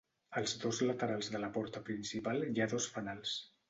Als 0.39 0.55
dos 0.63 0.79
laterals 0.85 1.31
de 1.35 1.43
la 1.45 1.51
porta 1.59 1.85
principal 1.93 2.51
hi 2.53 2.61
ha 2.69 2.73
dos 2.77 2.93
fanals. 2.99 3.43